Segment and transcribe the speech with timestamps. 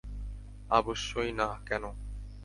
[0.69, 1.91] আবশ্যই না, কেনো?